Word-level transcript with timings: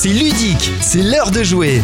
c'est 0.00 0.10
ludique, 0.10 0.70
c'est 0.80 1.02
l'heure 1.02 1.32
de 1.32 1.42
jouer. 1.42 1.82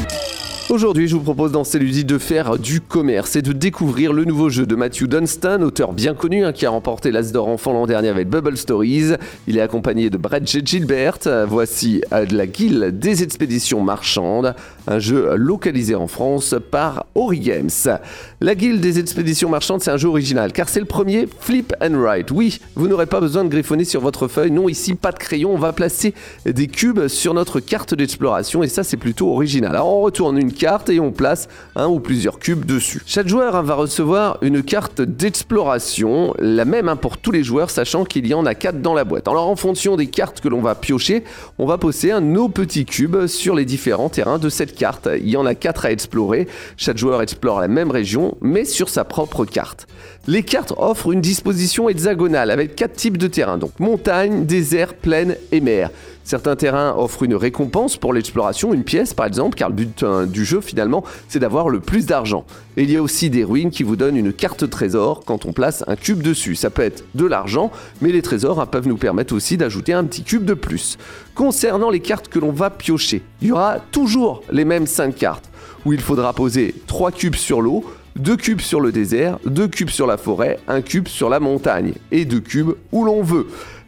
Aujourd'hui, 0.71 1.09
je 1.09 1.15
vous 1.15 1.21
propose 1.21 1.52
dans 1.52 1.63
Célusi 1.63 2.06
de 2.06 2.17
faire 2.17 2.59
du 2.59 2.81
commerce 2.81 3.36
et 3.36 3.43
de 3.43 3.52
découvrir 3.52 4.14
le 4.14 4.25
nouveau 4.25 4.49
jeu 4.49 4.64
de 4.64 4.75
Matthew 4.75 5.04
Dunstan, 5.04 5.61
auteur 5.61 5.93
bien 5.93 6.15
connu 6.15 6.43
hein, 6.43 6.53
qui 6.53 6.65
a 6.65 6.71
remporté 6.71 7.11
l'As 7.11 7.33
d'Or 7.33 7.49
enfant 7.49 7.75
l'an 7.75 7.87
dernier 7.87 8.09
avec 8.09 8.31
Bubble 8.31 8.56
Stories. 8.56 9.13
Il 9.47 9.58
est 9.58 9.61
accompagné 9.61 10.08
de 10.08 10.17
Brad 10.17 10.49
J. 10.49 10.63
Gilbert. 10.65 11.19
Voici 11.47 12.01
la 12.11 12.47
Guilde 12.47 12.99
des 12.99 13.22
expéditions 13.22 13.83
marchandes, 13.83 14.54
un 14.87 14.99
jeu 14.99 15.37
localisé 15.37 15.95
en 15.95 16.06
France 16.06 16.54
par 16.70 17.04
Ori 17.14 17.40
Games. 17.40 17.98
La 18.40 18.54
Guilde 18.54 18.80
des 18.80 18.98
expéditions 18.98 19.50
marchandes, 19.50 19.82
c'est 19.82 19.90
un 19.90 19.98
jeu 19.98 20.08
original 20.08 20.50
car 20.50 20.70
c'est 20.70 20.80
le 20.80 20.86
premier 20.86 21.28
flip 21.40 21.74
and 21.82 22.00
write. 22.00 22.30
Oui, 22.30 22.58
vous 22.74 22.88
n'aurez 22.88 23.06
pas 23.06 23.20
besoin 23.20 23.44
de 23.44 23.50
griffonner 23.50 23.84
sur 23.84 24.00
votre 24.00 24.28
feuille. 24.28 24.50
Non, 24.50 24.70
ici, 24.70 24.94
pas 24.94 25.12
de 25.12 25.18
crayon. 25.18 25.52
On 25.52 25.58
va 25.58 25.74
placer 25.74 26.14
des 26.46 26.68
cubes 26.68 27.06
sur 27.08 27.34
notre 27.34 27.60
carte 27.60 27.94
d'exploration 27.94 28.62
et 28.62 28.68
ça, 28.68 28.82
c'est 28.82 28.96
plutôt 28.96 29.28
original. 29.28 29.72
Alors, 29.72 29.94
on 29.94 30.00
retourne 30.00 30.39
une 30.39 30.54
carte 30.54 30.89
et 30.90 31.00
on 31.00 31.13
place 31.13 31.49
un 31.76 31.86
ou 31.86 32.01
plusieurs 32.01 32.39
cubes 32.39 32.65
dessus. 32.65 33.03
Chaque 33.07 33.29
joueur 33.29 33.57
hein, 33.57 33.62
va 33.62 33.75
recevoir 33.75 34.39
une 34.43 34.62
carte 34.62 35.03
d'exploration, 35.03 36.35
la 36.39 36.65
même 36.65 36.89
hein, 36.89 36.97
pour 36.97 37.19
tous 37.19 37.31
les 37.31 37.43
joueurs, 37.43 37.71
sachant 37.71 38.05
qu'il 38.05 38.27
y 38.27 38.35
en 38.35 38.47
a 38.47 38.55
4 38.55 38.81
dans 38.81 38.95
la 38.95 39.05
boîte. 39.05 39.29
Alors 39.29 39.48
en 39.48 39.57
fonction 39.57 39.97
des 39.97 40.07
cartes 40.07 40.41
que 40.41 40.48
l'on 40.48 40.61
va 40.61 40.75
piocher, 40.75 41.25
on 41.59 41.67
va 41.67 41.79
poser 41.79 42.12
un 42.12 42.21
nos 42.21 42.48
petits 42.48 42.85
cubes 42.85 43.27
sur 43.27 43.55
les 43.55 43.65
différents 43.65 44.09
terrains 44.09 44.39
de 44.39 44.48
cette 44.48 44.75
carte. 44.75 45.09
Il 45.17 45.29
y 45.29 45.37
en 45.37 45.47
a 45.47 45.55
4 45.55 45.87
à 45.87 45.93
explorer. 45.93 46.48
Chaque 46.77 46.98
joueur 46.98 47.23
explore 47.23 47.61
la 47.61 47.69
même 47.69 47.91
région, 47.91 48.37
mais 48.41 48.65
sur 48.65 48.89
sa 48.89 49.05
propre 49.05 49.45
carte. 49.45 49.87
Les 50.27 50.43
cartes 50.43 50.73
offrent 50.77 51.12
une 51.12 51.21
disposition 51.21 51.89
hexagonale 51.89 52.51
avec 52.51 52.77
4 52.77 52.93
types 52.93 53.19
de 53.19 53.27
terrains, 53.27 53.59
donc 53.59 53.79
montagne, 53.79 54.47
désert, 54.47 54.95
plaine 54.95 55.37
et 55.53 55.61
mer. 55.61 55.91
Certains 56.24 56.56
terrains 56.56 56.95
offrent 56.96 57.23
une 57.23 57.34
récompense 57.34 57.98
pour 57.98 58.14
l'exploration, 58.14 58.73
une 58.73 58.83
pièce 58.83 59.12
par 59.12 59.27
exemple, 59.27 59.56
car 59.56 59.69
le 59.69 59.74
but 59.74 60.02
euh, 60.02 60.24
du 60.24 60.45
jeu 60.45 60.62
finalement 60.62 61.05
c'est 61.28 61.38
d'avoir 61.38 61.69
le 61.69 61.81
plus 61.81 62.06
d'argent. 62.06 62.47
Il 62.77 62.91
y 62.91 62.97
a 62.97 63.03
aussi 63.03 63.28
des 63.31 63.44
ruines 63.44 63.70
qui 63.70 63.83
vous 63.83 63.94
donnent 63.94 64.16
une 64.16 64.33
carte 64.33 64.69
trésor 64.69 65.22
quand 65.25 65.44
on 65.44 65.53
place 65.53 65.84
un 65.86 65.97
cube 65.97 66.22
dessus. 66.22 66.56
Ça 66.56 66.70
peut 66.70 66.83
être 66.83 67.05
de 67.14 67.27
l'argent, 67.27 67.70
mais 68.00 68.11
les 68.11 68.22
trésors 68.22 68.61
hein, 68.61 68.66
peuvent 68.66 68.89
nous 68.89 68.97
permettre 68.97 69.34
aussi 69.34 69.56
d'ajouter 69.56 69.92
un 69.92 70.05
petit 70.05 70.25
cube 70.25 70.44
de 70.44 70.55
plus. 70.55 70.97
Concernant 71.34 71.91
les 71.91 72.00
cartes 72.00 72.28
que 72.28 72.38
l'on 72.38 72.53
va 72.53 72.70
piocher, 72.70 73.22
il 73.42 73.48
y 73.48 73.53
aura 73.53 73.78
toujours 73.92 74.42
les 74.50 74.64
mêmes 74.64 74.86
5 74.86 75.14
cartes, 75.14 75.50
où 75.84 75.92
il 75.92 76.00
faudra 76.00 76.33
poser 76.33 76.75
3 76.86 77.12
cubes 77.12 77.34
sur 77.34 77.61
l'eau, 77.61 77.84
2 78.16 78.36
cubes 78.36 78.61
sur 78.61 78.81
le 78.81 78.92
désert, 78.92 79.38
2 79.44 79.69
cubes 79.69 79.91
sur 79.91 80.06
la 80.06 80.16
forêt, 80.16 80.59
1 80.69 80.83
cube 80.83 81.09
sur 81.09 81.28
la 81.28 81.41
montagne, 81.41 81.94
et 82.12 82.25
2 82.25 82.41
cubes 82.41 82.75
où 82.92 83.05
l'on 83.05 83.22
veut. 83.22 83.47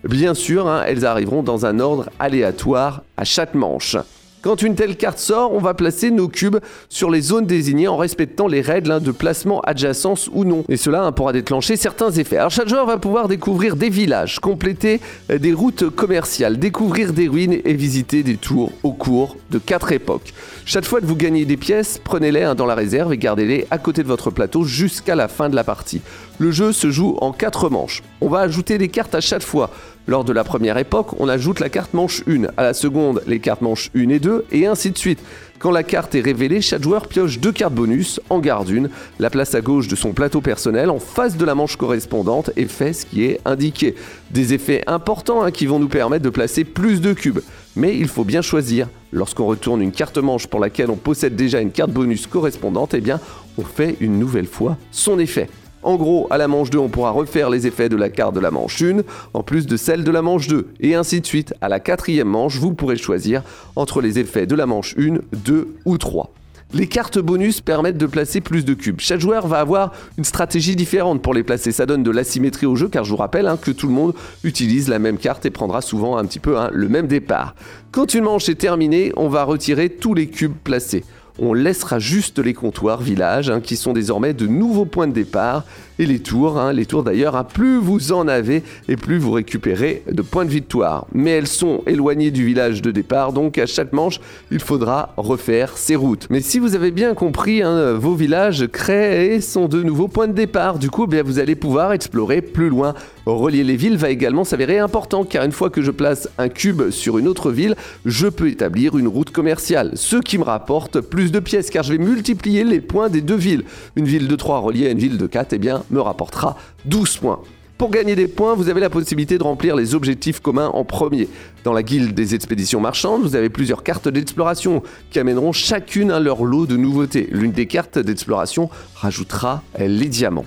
Bien 0.08 0.34
sûr, 0.34 0.68
hein, 0.68 0.84
elles 0.86 1.04
arriveront 1.04 1.42
dans 1.42 1.66
un 1.66 1.80
ordre 1.80 2.10
aléatoire 2.20 3.02
à 3.16 3.24
chaque 3.24 3.54
manche. 3.54 3.96
Quand 4.40 4.62
une 4.62 4.76
telle 4.76 4.96
carte 4.96 5.18
sort, 5.18 5.52
on 5.52 5.58
va 5.58 5.74
placer 5.74 6.12
nos 6.12 6.28
cubes 6.28 6.58
sur 6.88 7.10
les 7.10 7.20
zones 7.20 7.46
désignées 7.46 7.88
en 7.88 7.96
respectant 7.96 8.46
les 8.46 8.60
règles 8.60 8.92
hein, 8.92 9.00
de 9.00 9.10
placement 9.10 9.60
adjacence 9.62 10.30
ou 10.32 10.44
non. 10.44 10.64
Et 10.68 10.76
cela 10.76 11.02
hein, 11.02 11.10
pourra 11.10 11.32
déclencher 11.32 11.74
certains 11.76 12.12
effets. 12.12 12.36
Alors 12.36 12.52
chaque 12.52 12.68
joueur 12.68 12.86
va 12.86 12.98
pouvoir 12.98 13.26
découvrir 13.26 13.74
des 13.74 13.88
villages, 13.88 14.38
compléter 14.38 15.00
euh, 15.32 15.38
des 15.38 15.52
routes 15.52 15.90
commerciales, 15.90 16.60
découvrir 16.60 17.12
des 17.12 17.26
ruines 17.26 17.58
et 17.64 17.74
visiter 17.74 18.22
des 18.22 18.36
tours 18.36 18.70
au 18.84 18.92
cours 18.92 19.36
de 19.50 19.58
quatre 19.58 19.90
époques. 19.90 20.32
Chaque 20.68 20.84
fois 20.84 21.00
que 21.00 21.06
vous 21.06 21.14
gagnez 21.14 21.44
des 21.44 21.56
pièces, 21.56 22.00
prenez-les 22.02 22.42
hein, 22.42 22.56
dans 22.56 22.66
la 22.66 22.74
réserve 22.74 23.12
et 23.12 23.18
gardez-les 23.18 23.68
à 23.70 23.78
côté 23.78 24.02
de 24.02 24.08
votre 24.08 24.32
plateau 24.32 24.64
jusqu'à 24.64 25.14
la 25.14 25.28
fin 25.28 25.48
de 25.48 25.54
la 25.54 25.62
partie. 25.62 26.02
Le 26.40 26.50
jeu 26.50 26.72
se 26.72 26.90
joue 26.90 27.16
en 27.20 27.30
quatre 27.30 27.70
manches. 27.70 28.02
On 28.20 28.28
va 28.28 28.40
ajouter 28.40 28.76
des 28.76 28.88
cartes 28.88 29.14
à 29.14 29.20
chaque 29.20 29.44
fois. 29.44 29.70
Lors 30.08 30.24
de 30.24 30.32
la 30.32 30.42
première 30.42 30.76
époque, 30.76 31.20
on 31.20 31.28
ajoute 31.28 31.60
la 31.60 31.68
carte 31.68 31.94
manche 31.94 32.24
1, 32.26 32.46
à 32.56 32.64
la 32.64 32.74
seconde 32.74 33.22
les 33.28 33.38
cartes 33.38 33.62
manche 33.62 33.92
1 33.94 34.08
et 34.08 34.18
2, 34.18 34.46
et 34.50 34.66
ainsi 34.66 34.90
de 34.90 34.98
suite. 34.98 35.20
Quand 35.60 35.70
la 35.70 35.84
carte 35.84 36.16
est 36.16 36.20
révélée, 36.20 36.60
chaque 36.60 36.82
joueur 36.82 37.06
pioche 37.06 37.38
deux 37.38 37.52
cartes 37.52 37.72
bonus, 37.72 38.20
en 38.28 38.40
garde 38.40 38.68
une, 38.68 38.90
la 39.20 39.30
place 39.30 39.54
à 39.54 39.60
gauche 39.60 39.86
de 39.86 39.94
son 39.94 40.12
plateau 40.12 40.40
personnel 40.40 40.90
en 40.90 40.98
face 40.98 41.36
de 41.36 41.44
la 41.44 41.54
manche 41.54 41.76
correspondante 41.76 42.50
et 42.56 42.66
fait 42.66 42.92
ce 42.92 43.06
qui 43.06 43.24
est 43.24 43.40
indiqué. 43.44 43.94
Des 44.32 44.52
effets 44.52 44.82
importants 44.88 45.42
hein, 45.42 45.52
qui 45.52 45.66
vont 45.66 45.78
nous 45.78 45.88
permettre 45.88 46.24
de 46.24 46.30
placer 46.30 46.64
plus 46.64 47.00
de 47.00 47.12
cubes. 47.12 47.40
Mais 47.76 47.96
il 47.96 48.08
faut 48.08 48.24
bien 48.24 48.42
choisir. 48.42 48.88
Lorsqu'on 49.12 49.46
retourne 49.46 49.82
une 49.82 49.92
carte 49.92 50.18
manche 50.18 50.46
pour 50.46 50.60
laquelle 50.60 50.90
on 50.90 50.96
possède 50.96 51.36
déjà 51.36 51.60
une 51.60 51.70
carte 51.70 51.90
bonus 51.90 52.26
correspondante, 52.26 52.94
eh 52.94 53.00
bien, 53.00 53.20
on 53.58 53.62
fait 53.62 53.96
une 54.00 54.18
nouvelle 54.18 54.46
fois 54.46 54.76
son 54.90 55.18
effet. 55.18 55.48
En 55.82 55.96
gros, 55.96 56.26
à 56.30 56.38
la 56.38 56.48
manche 56.48 56.70
2, 56.70 56.78
on 56.78 56.88
pourra 56.88 57.10
refaire 57.10 57.48
les 57.48 57.66
effets 57.66 57.88
de 57.88 57.94
la 57.94 58.08
carte 58.08 58.34
de 58.34 58.40
la 58.40 58.50
manche 58.50 58.82
1, 58.82 59.02
en 59.34 59.42
plus 59.42 59.66
de 59.66 59.76
celle 59.76 60.02
de 60.02 60.10
la 60.10 60.20
manche 60.20 60.48
2. 60.48 60.68
Et 60.80 60.94
ainsi 60.96 61.20
de 61.20 61.26
suite, 61.26 61.54
à 61.60 61.68
la 61.68 61.78
quatrième 61.78 62.28
manche, 62.28 62.56
vous 62.56 62.74
pourrez 62.74 62.96
choisir 62.96 63.42
entre 63.76 64.00
les 64.00 64.18
effets 64.18 64.46
de 64.46 64.56
la 64.56 64.66
manche 64.66 64.96
1, 64.98 65.18
2 65.32 65.76
ou 65.84 65.98
3. 65.98 66.32
Les 66.74 66.88
cartes 66.88 67.18
bonus 67.18 67.60
permettent 67.60 67.96
de 67.96 68.06
placer 68.06 68.40
plus 68.40 68.64
de 68.64 68.74
cubes. 68.74 69.00
Chaque 69.00 69.20
joueur 69.20 69.46
va 69.46 69.60
avoir 69.60 69.92
une 70.18 70.24
stratégie 70.24 70.74
différente 70.74 71.22
pour 71.22 71.32
les 71.32 71.44
placer. 71.44 71.70
Ça 71.70 71.86
donne 71.86 72.02
de 72.02 72.10
l'asymétrie 72.10 72.66
au 72.66 72.74
jeu 72.74 72.88
car 72.88 73.04
je 73.04 73.10
vous 73.10 73.16
rappelle 73.16 73.46
hein, 73.46 73.56
que 73.56 73.70
tout 73.70 73.86
le 73.86 73.94
monde 73.94 74.14
utilise 74.42 74.88
la 74.88 74.98
même 74.98 75.16
carte 75.16 75.46
et 75.46 75.50
prendra 75.50 75.80
souvent 75.80 76.16
un 76.16 76.24
petit 76.24 76.40
peu 76.40 76.58
hein, 76.58 76.70
le 76.72 76.88
même 76.88 77.06
départ. 77.06 77.54
Quand 77.92 78.14
une 78.14 78.24
manche 78.24 78.48
est 78.48 78.56
terminée, 78.56 79.12
on 79.16 79.28
va 79.28 79.44
retirer 79.44 79.90
tous 79.90 80.14
les 80.14 80.26
cubes 80.28 80.56
placés 80.64 81.04
on 81.38 81.52
laissera 81.52 81.98
juste 81.98 82.38
les 82.38 82.54
comptoirs 82.54 83.02
villages 83.02 83.50
hein, 83.50 83.60
qui 83.60 83.76
sont 83.76 83.92
désormais 83.92 84.34
de 84.34 84.46
nouveaux 84.46 84.86
points 84.86 85.06
de 85.06 85.12
départ 85.12 85.64
et 85.98 86.06
les 86.06 86.18
tours, 86.18 86.58
hein, 86.58 86.72
les 86.72 86.86
tours 86.86 87.02
d'ailleurs, 87.02 87.36
hein, 87.36 87.44
plus 87.44 87.78
vous 87.78 88.12
en 88.12 88.28
avez 88.28 88.62
et 88.88 88.96
plus 88.96 89.18
vous 89.18 89.32
récupérez 89.32 90.02
de 90.10 90.22
points 90.22 90.44
de 90.44 90.50
victoire. 90.50 91.06
Mais 91.12 91.30
elles 91.30 91.46
sont 91.46 91.82
éloignées 91.86 92.30
du 92.30 92.44
village 92.44 92.82
de 92.82 92.90
départ, 92.90 93.32
donc 93.32 93.58
à 93.58 93.66
chaque 93.66 93.92
manche, 93.92 94.20
il 94.50 94.60
faudra 94.60 95.14
refaire 95.16 95.76
ces 95.76 95.96
routes. 95.96 96.26
Mais 96.30 96.40
si 96.40 96.58
vous 96.58 96.74
avez 96.74 96.90
bien 96.90 97.14
compris, 97.14 97.62
vos 97.62 98.14
villages 98.14 98.66
créés 98.66 99.40
sont 99.40 99.68
de 99.68 99.82
nouveaux 99.82 100.08
points 100.08 100.28
de 100.28 100.32
départ. 100.32 100.78
Du 100.78 100.90
coup, 100.90 101.04
eh 101.04 101.10
bien, 101.10 101.22
vous 101.22 101.38
allez 101.38 101.54
pouvoir 101.54 101.92
explorer 101.92 102.42
plus 102.42 102.68
loin. 102.68 102.94
Relier 103.26 103.64
les 103.64 103.76
villes 103.76 103.96
va 103.96 104.10
également 104.10 104.44
s'avérer 104.44 104.78
important 104.78 105.24
car 105.24 105.44
une 105.44 105.52
fois 105.52 105.68
que 105.68 105.82
je 105.82 105.90
place 105.90 106.28
un 106.38 106.48
cube 106.48 106.90
sur 106.90 107.18
une 107.18 107.26
autre 107.26 107.50
ville, 107.50 107.74
je 108.04 108.28
peux 108.28 108.48
établir 108.48 108.96
une 108.96 109.08
route 109.08 109.30
commerciale, 109.30 109.92
ce 109.94 110.16
qui 110.16 110.38
me 110.38 110.44
rapporte 110.44 111.00
plus 111.00 111.32
de 111.32 111.40
pièces 111.40 111.70
car 111.70 111.82
je 111.82 111.92
vais 111.92 111.98
multiplier 111.98 112.62
les 112.62 112.80
points 112.80 113.08
des 113.08 113.22
deux 113.22 113.34
villes. 113.34 113.64
Une 113.96 114.04
ville 114.04 114.28
de 114.28 114.36
3 114.36 114.60
reliée 114.60 114.86
à 114.86 114.90
une 114.90 114.98
ville 114.98 115.18
de 115.18 115.26
4 115.26 115.54
eh 115.54 115.58
bien, 115.58 115.82
me 115.90 116.00
rapportera 116.00 116.56
12 116.84 117.16
points. 117.18 117.40
Pour 117.78 117.90
gagner 117.90 118.16
des 118.16 118.26
points, 118.26 118.54
vous 118.54 118.70
avez 118.70 118.80
la 118.80 118.88
possibilité 118.88 119.36
de 119.36 119.42
remplir 119.42 119.76
les 119.76 119.94
objectifs 119.94 120.40
communs 120.40 120.68
en 120.68 120.84
premier. 120.84 121.28
Dans 121.62 121.74
la 121.74 121.82
guilde 121.82 122.14
des 122.14 122.34
expéditions 122.34 122.80
marchandes, 122.80 123.20
vous 123.20 123.36
avez 123.36 123.50
plusieurs 123.50 123.82
cartes 123.82 124.08
d'exploration 124.08 124.82
qui 125.10 125.18
amèneront 125.18 125.52
chacune 125.52 126.10
à 126.10 126.18
leur 126.18 126.44
lot 126.44 126.66
de 126.66 126.78
nouveautés. 126.78 127.28
L'une 127.30 127.52
des 127.52 127.66
cartes 127.66 127.98
d'exploration 127.98 128.70
rajoutera 128.94 129.62
les 129.78 130.08
diamants. 130.08 130.46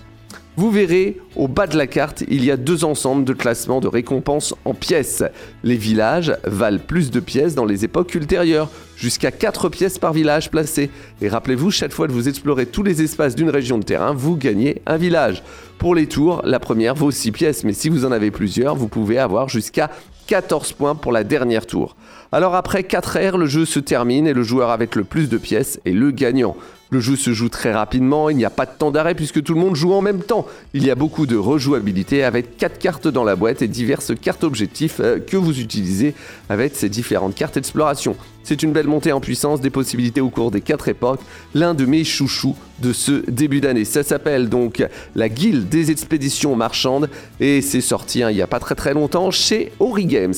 Vous 0.59 0.71
verrez, 0.71 1.15
au 1.37 1.47
bas 1.47 1.67
de 1.67 1.77
la 1.77 1.87
carte, 1.87 2.25
il 2.27 2.43
y 2.43 2.51
a 2.51 2.57
deux 2.57 2.83
ensembles 2.83 3.23
de 3.23 3.31
classements 3.31 3.79
de 3.79 3.87
récompenses 3.87 4.53
en 4.65 4.73
pièces. 4.73 5.23
Les 5.63 5.77
villages 5.77 6.35
valent 6.43 6.81
plus 6.85 7.11
de 7.11 7.21
pièces 7.21 7.55
dans 7.55 7.63
les 7.63 7.85
époques 7.85 8.13
ultérieures, 8.13 8.69
jusqu'à 8.97 9.31
4 9.31 9.69
pièces 9.69 9.97
par 9.97 10.11
village 10.11 10.51
placé. 10.51 10.89
Et 11.21 11.29
rappelez-vous, 11.29 11.71
chaque 11.71 11.93
fois 11.93 12.07
que 12.07 12.11
vous 12.11 12.27
explorez 12.27 12.65
tous 12.65 12.83
les 12.83 13.01
espaces 13.01 13.35
d'une 13.35 13.49
région 13.49 13.77
de 13.77 13.85
terrain, 13.85 14.11
vous 14.13 14.35
gagnez 14.35 14.81
un 14.85 14.97
village. 14.97 15.43
Pour 15.77 15.95
les 15.95 16.07
tours, 16.07 16.41
la 16.43 16.59
première 16.59 16.93
vaut 16.93 17.09
6 17.09 17.31
pièces, 17.31 17.63
mais 17.63 17.71
si 17.71 17.87
vous 17.87 18.03
en 18.03 18.11
avez 18.11 18.29
plusieurs, 18.29 18.75
vous 18.75 18.89
pouvez 18.89 19.17
avoir 19.17 19.47
jusqu'à 19.47 19.89
14 20.27 20.73
points 20.73 20.95
pour 20.95 21.13
la 21.13 21.23
dernière 21.23 21.67
tour. 21.67 21.95
Alors 22.33 22.55
après 22.55 22.83
4 22.83 23.15
heures, 23.15 23.37
le 23.37 23.45
jeu 23.45 23.63
se 23.63 23.79
termine 23.79 24.27
et 24.27 24.33
le 24.33 24.43
joueur 24.43 24.71
avec 24.71 24.97
le 24.97 25.05
plus 25.05 25.29
de 25.29 25.37
pièces 25.37 25.79
est 25.85 25.93
le 25.93 26.11
gagnant. 26.11 26.57
Le 26.91 26.99
jeu 26.99 27.15
se 27.15 27.33
joue 27.33 27.49
très 27.49 27.71
rapidement, 27.71 28.31
il 28.31 28.37
n'y 28.37 28.45
a 28.45 28.49
pas 28.49 28.65
de 28.65 28.71
temps 28.75 28.89
d'arrêt 28.89 29.13
puisque 29.13 29.43
tout 29.43 29.53
le 29.53 29.59
monde 29.59 29.75
joue 29.75 29.93
en 29.93 30.01
même 30.01 30.21
temps. 30.21 30.47
Il 30.73 30.83
y 30.83 30.89
a 30.89 30.95
beaucoup 30.95 31.27
de 31.27 31.35
rejouabilité 31.35 32.23
avec 32.23 32.57
4 32.57 32.79
cartes 32.79 33.07
dans 33.07 33.23
la 33.23 33.35
boîte 33.35 33.61
et 33.61 33.67
diverses 33.67 34.13
cartes 34.19 34.43
objectifs 34.43 34.99
euh, 34.99 35.19
que 35.19 35.37
vous 35.37 35.59
utilisez 35.59 36.15
avec 36.49 36.75
ces 36.75 36.89
différentes 36.89 37.35
cartes 37.35 37.57
exploration. 37.57 38.15
C'est 38.49 38.63
une 38.63 38.71
belle 38.73 38.87
montée 38.87 39.11
en 39.11 39.19
puissance 39.19 39.61
des 39.61 39.69
possibilités 39.69 40.21
au 40.21 40.31
cours 40.31 40.49
des 40.49 40.61
4 40.61 40.87
époques, 40.87 41.19
l'un 41.53 41.75
de 41.75 41.85
mes 41.85 42.03
chouchous 42.03 42.55
de 42.79 42.93
ce 42.93 43.29
début 43.29 43.61
d'année. 43.61 43.85
Ça 43.85 44.01
s'appelle 44.01 44.49
donc 44.49 44.83
la 45.13 45.29
Guilde 45.29 45.69
des 45.69 45.91
expéditions 45.91 46.55
marchandes 46.55 47.11
et 47.39 47.61
c'est 47.61 47.79
sorti 47.79 48.23
hein, 48.23 48.31
il 48.31 48.37
n'y 48.37 48.41
a 48.41 48.47
pas 48.47 48.57
très 48.57 48.73
très 48.73 48.95
longtemps 48.95 49.29
chez 49.29 49.71
Ori 49.79 50.07
Games. 50.07 50.33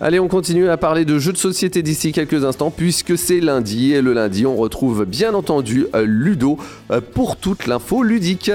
Allez, 0.00 0.18
on 0.18 0.26
continue 0.26 0.68
à 0.68 0.76
parler 0.76 1.04
de 1.04 1.16
jeux 1.20 1.32
de 1.32 1.38
société 1.38 1.84
d'ici 1.84 2.10
quelques 2.10 2.44
instants 2.44 2.72
puisque 2.72 3.16
c'est 3.16 3.38
lundi 3.38 3.92
et 3.92 4.02
le 4.02 4.14
lundi 4.14 4.46
on 4.46 4.56
retrouve 4.56 5.04
bien 5.04 5.32
entendu 5.32 5.86
euh, 5.94 6.04
Ludo 6.04 6.58
euh, 6.90 7.00
pour 7.00 7.36
toute 7.36 7.68
l'info 7.68 8.02
ludique. 8.02 8.50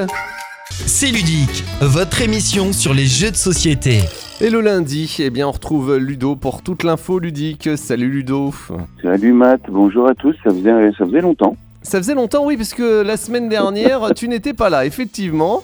C'est 0.71 1.07
ludique, 1.07 1.63
votre 1.81 2.21
émission 2.21 2.73
sur 2.73 2.93
les 2.93 3.05
jeux 3.05 3.31
de 3.31 3.35
société. 3.35 3.99
Et 4.39 4.49
le 4.49 4.61
lundi, 4.61 5.17
eh 5.19 5.29
bien, 5.29 5.47
on 5.47 5.51
retrouve 5.51 5.97
Ludo 5.97 6.35
pour 6.35 6.61
toute 6.61 6.83
l'info 6.83 7.19
ludique. 7.19 7.69
Salut 7.75 8.09
Ludo. 8.09 8.53
Salut 9.01 9.33
Matt, 9.33 9.61
bonjour 9.69 10.07
à 10.07 10.15
tous, 10.15 10.35
ça 10.43 10.51
faisait, 10.51 10.91
ça 10.97 11.05
faisait 11.05 11.21
longtemps. 11.21 11.57
Ça 11.81 11.97
faisait 11.97 12.15
longtemps, 12.15 12.45
oui, 12.45 12.57
parce 12.57 12.73
que 12.73 13.01
la 13.03 13.17
semaine 13.17 13.49
dernière, 13.49 14.13
tu 14.15 14.27
n'étais 14.27 14.53
pas 14.53 14.69
là, 14.69 14.85
effectivement. 14.85 15.63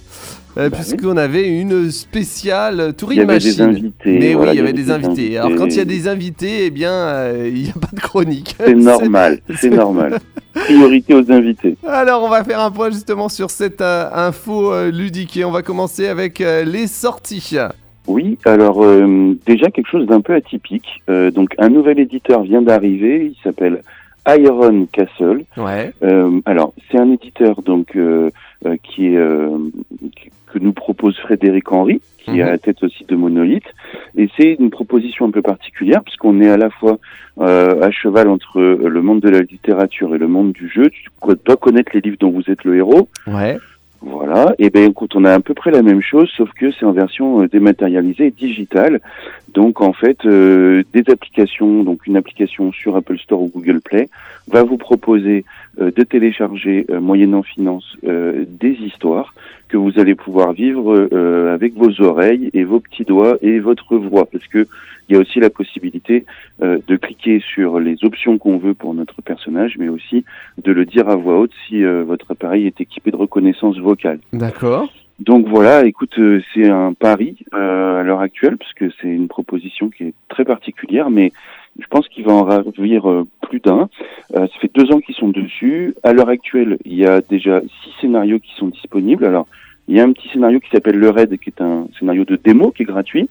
Euh, 0.58 0.70
Bah 0.70 0.78
puisqu'on 0.78 1.18
avait 1.18 1.50
une 1.50 1.92
spéciale 1.92 2.78
Il 2.80 2.90
y 2.92 2.94
Touring 2.94 3.20
avait 3.20 3.34
Machine. 3.34 3.52
des 3.52 3.62
invités. 3.62 4.20
Mais 4.20 4.34
voilà, 4.36 4.52
oui, 4.52 4.58
il 4.58 4.60
y 4.62 4.64
avait 4.64 4.72
des 4.74 4.90
invités. 4.90 5.38
Alors 5.38 5.54
quand 5.58 5.66
il 5.66 5.76
y 5.76 5.82
a 5.82 5.86
des 5.86 6.08
invités, 6.08 6.68
eh 6.68 6.70
bien, 6.70 6.94
euh, 6.94 7.52
il 7.54 7.64
n'y 7.64 7.70
a 7.70 7.74
pas 7.74 7.90
de 7.94 8.00
chronique. 8.00 8.56
C'est 8.58 8.74
normal, 8.74 9.40
c'est 9.58 9.70
normal. 9.70 10.18
Priorité 10.54 11.14
aux 11.14 11.30
invités. 11.30 11.76
Alors 11.86 12.24
on 12.24 12.30
va 12.30 12.46
faire 12.46 12.62
un 12.62 12.72
point 12.72 12.90
justement 12.90 13.28
sur 13.28 13.50
cette 13.50 13.82
euh, 13.82 14.08
info 14.14 14.72
ludique 14.92 15.36
et 15.36 15.44
on 15.44 15.52
va 15.52 15.62
commencer 15.62 16.08
avec 16.08 16.40
les 16.40 16.88
sorties. 16.88 17.58
Oui, 18.08 18.38
alors 18.46 18.82
déjà 19.46 19.70
quelque 19.72 19.90
chose 19.90 20.08
d'un 20.08 20.22
peu 20.22 20.36
atypique. 20.36 21.04
Donc 21.10 21.50
un 21.58 21.68
nouvel 21.68 22.00
éditeur 22.00 22.44
vient 22.44 22.62
d'arriver, 22.62 23.34
il 23.36 23.44
s'appelle 23.44 23.82
Iron 24.28 24.88
Castle. 24.92 25.44
Ouais. 25.58 25.94
Euh, 26.04 26.40
alors 26.46 26.74
c'est 26.92 26.98
un 26.98 27.12
éditeur 27.12 27.62
donc 27.62 27.96
euh, 27.96 28.30
euh, 28.66 28.76
qui 28.84 29.08
est 29.08 29.18
euh, 29.18 29.58
que 30.52 30.60
nous 30.60 30.74
propose 30.74 31.18
Frédéric 31.20 31.72
Henry, 31.72 32.02
qui 32.18 32.32
Mhm. 32.32 32.38
est 32.40 32.42
à 32.44 32.50
la 32.52 32.58
tête 32.58 32.82
aussi 32.84 33.04
de 33.06 33.16
Monolith, 33.16 33.66
et 34.18 34.30
c'est 34.38 34.56
une 34.60 34.70
proposition 34.70 35.26
un 35.26 35.32
peu 35.32 35.42
particulière 35.42 36.02
puisqu'on 36.04 36.40
est 36.42 36.50
à 36.50 36.58
la 36.58 36.70
fois 36.70 36.98
euh, 37.40 37.82
à 37.82 37.92
cheval 37.92 38.30
entre 38.30 38.62
le 38.62 39.02
monde 39.02 39.20
de 39.20 39.30
la 39.30 39.42
littérature 39.42 40.16
et 40.16 40.18
le 40.18 40.28
monde 40.28 40.54
du 40.54 40.70
jeu. 40.70 40.90
Tu 40.90 41.04
dois 41.46 41.58
connaître 41.58 41.92
les 41.94 42.02
livres 42.02 42.18
dont 42.20 42.32
vous 42.32 42.50
êtes 42.50 42.64
le 42.64 42.78
héros. 42.78 43.10
Ouais. 43.28 43.58
Voilà, 44.08 44.54
et 44.60 44.70
ben 44.70 44.88
écoute, 44.88 45.16
on 45.16 45.26
a 45.26 45.34
à 45.34 45.40
peu 45.40 45.56
près 45.56 45.72
la 45.72 45.82
même 45.82 46.04
chose, 46.04 46.30
sauf 46.38 46.52
que 46.52 46.72
c'est 46.72 46.86
en 46.86 46.92
version 46.92 47.42
euh, 47.42 47.48
dématérialisée 47.48 48.28
et 48.28 48.32
digitale. 48.32 49.02
Donc 49.52 49.82
en 49.82 49.94
fait, 49.94 50.24
euh, 50.26 50.84
des 50.94 51.04
applications, 51.12 51.84
donc 51.84 52.06
une 52.06 52.16
application 52.16 52.72
sur 52.72 52.96
Apple 52.96 53.18
Store 53.18 53.42
ou 53.42 53.50
Google 53.52 53.82
Play, 53.82 54.10
va 54.48 54.62
vous 54.62 54.78
proposer 54.78 55.44
euh, 55.82 55.90
de 55.90 56.04
télécharger, 56.04 56.86
moyennant 57.02 57.42
finance, 57.42 57.98
des 58.04 58.74
histoires 58.74 59.34
que 59.68 59.78
vous 59.78 60.00
allez 60.00 60.16
pouvoir 60.16 60.54
vivre 60.54 61.10
euh, 61.12 61.54
avec 61.54 61.74
vos 61.74 62.02
oreilles 62.02 62.50
et 62.54 62.64
vos 62.64 62.80
petits 62.80 63.04
doigts 63.04 63.38
et 63.42 63.60
votre 63.60 63.98
voix, 63.98 64.26
parce 64.26 64.48
que 64.48 64.68
il 65.08 65.14
y 65.14 65.18
a 65.18 65.22
aussi 65.22 65.40
la 65.40 65.50
possibilité 65.50 66.26
euh, 66.64 66.80
de 66.88 66.96
cliquer 66.96 67.40
sur 67.54 67.80
les 67.80 68.04
options 68.04 68.38
qu'on 68.38 68.58
veut 68.58 68.74
pour 68.74 68.94
notre 68.94 69.22
personnage, 69.22 69.76
mais 69.78 69.88
aussi 69.88 70.26
de 70.64 70.72
le 70.72 70.86
dire 70.86 71.10
à 71.10 71.16
voix 71.16 71.40
haute 71.40 71.52
si 71.68 71.84
euh, 71.84 72.04
votre 72.04 72.32
appareil 72.32 72.66
est 72.66 72.82
équipé 72.82 73.12
de 73.12 73.16
reconnaissance 73.16 73.78
vocale. 73.78 74.20
D'accord. 74.34 74.92
Donc 75.20 75.48
voilà, 75.48 75.86
écoute, 75.86 76.18
euh, 76.18 76.42
c'est 76.54 76.70
un 76.70 76.94
pari 76.94 77.38
euh, 77.54 78.02
à 78.02 78.04
l'heure 78.04 78.20
actuelle, 78.20 78.58
parce 78.58 78.74
que 78.74 78.92
c'est 79.02 79.08
une 79.08 79.28
proposition 79.28 79.90
qui 79.90 80.04
est 80.04 80.14
très 80.28 80.44
particulière, 80.44 81.10
mais 81.10 81.32
je 81.80 81.88
pense 81.88 82.08
qu'il 82.08 82.26
va 82.26 82.34
en 82.34 82.44
ravir 82.44 83.10
euh, 83.10 83.28
plus 83.42 83.60
d'un. 83.60 83.90
Euh, 84.36 84.48
ça 84.48 84.60
fait 84.60 84.72
deux 84.74 84.92
ans 84.92 85.00
qu'ils 85.00 85.16
sont 85.16 85.30
dessus. 85.30 85.94
À 86.04 86.14
l'heure 86.14 86.30
actuelle, 86.30 86.78
il 86.86 86.96
y 86.96 87.06
a 87.06 87.22
déjà 87.22 87.62
six 87.62 87.92
scénarios 88.00 88.40
qui 88.40 88.54
sont 88.56 88.68
disponibles. 88.68 89.26
Alors, 89.26 89.48
il 89.88 89.98
y 89.98 90.00
a 90.00 90.04
un 90.04 90.12
petit 90.14 90.30
scénario 90.30 90.60
qui 90.60 90.70
s'appelle 90.70 90.98
Le 90.98 91.10
Raid, 91.10 91.38
qui 91.38 91.50
est 91.50 91.62
un 91.62 91.88
scénario 92.00 92.24
de 92.26 92.38
démo 92.38 92.72
qui 92.72 92.84
est 92.84 92.86
gratuit. 92.86 93.30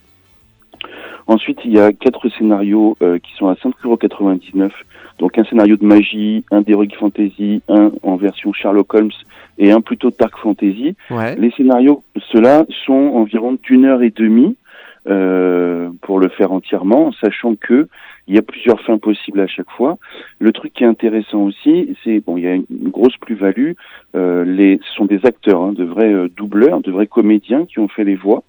Ensuite, 1.27 1.59
il 1.65 1.73
y 1.73 1.81
a 1.81 1.93
quatre 1.93 2.29
scénarios 2.29 2.97
euh, 3.03 3.19
qui 3.19 3.33
sont 3.35 3.49
à 3.49 3.55
5,99€. 3.55 4.71
Donc 5.19 5.39
un 5.39 5.45
scénario 5.45 5.77
de 5.77 5.85
magie, 5.85 6.45
un 6.51 6.61
d'Heroic 6.61 6.95
Fantasy, 6.99 7.63
un 7.69 7.93
en 8.03 8.17
version 8.17 8.53
Sherlock 8.53 8.93
Holmes 8.93 9.13
et 9.59 9.71
un 9.73 9.81
plutôt 9.81 10.11
Dark 10.11 10.37
Fantasy. 10.37 10.97
Ouais. 11.11 11.37
Les 11.37 11.51
scénarios, 11.53 12.03
ceux-là, 12.33 12.67
sont 12.85 12.93
environ 12.93 13.57
d'une 13.63 13.87
heure 13.87 14.03
et 14.03 14.11
demie 14.11 14.57
euh, 15.07 15.91
pour 16.01 16.19
le 16.19 16.29
faire 16.29 16.53
entièrement, 16.53 17.07
en 17.07 17.13
sachant 17.13 17.55
que 17.57 17.89
il 18.27 18.35
y 18.35 18.39
a 18.39 18.43
plusieurs 18.43 18.81
fins 18.81 18.97
possibles 18.97 19.41
à 19.41 19.47
chaque 19.47 19.71
fois. 19.71 19.99
Le 20.39 20.51
truc 20.53 20.73
qui 20.73 20.85
est 20.85 20.87
intéressant 20.87 21.43
aussi, 21.43 21.95
c'est 22.03 22.21
bon, 22.21 22.39
il 22.39 22.45
y 22.45 22.49
a 22.49 22.55
une, 22.55 22.65
grosse 22.71 23.17
plus-value. 23.19 23.73
Euh, 24.17 24.45
les, 24.45 24.81
ce 24.83 24.95
sont 24.95 25.05
des 25.05 25.21
acteurs, 25.27 25.63
hein, 25.63 25.73
de 25.73 25.85
vrais 25.85 26.13
euh, 26.13 26.29
doubleurs, 26.35 26.81
de 26.81 26.91
vrais 26.91 27.07
comédiens 27.07 27.67
qui 27.67 27.81
ont 27.81 27.89
fait 27.89 28.05
les 28.05 28.17
voix. 28.17 28.43